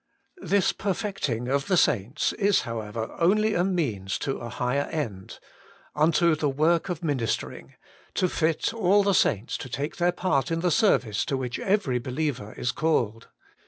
[0.41, 5.37] This perfecting of the saints is, however, only a means to a higher end:
[5.95, 7.75] unto the zvork of ministering,
[8.15, 11.99] to fit all the saints to take their part in the service to which every
[11.99, 13.27] be 81 82 Working for God liever is called.